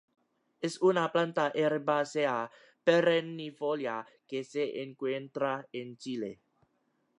Es 0.61 0.81
una 0.81 1.11
planta 1.11 1.51
herbácea 1.53 2.49
perennifolia 2.83 4.03
que 4.25 4.43
se 4.43 4.81
encuentra 4.81 5.67
en 5.71 5.95
Chile. 5.97 6.41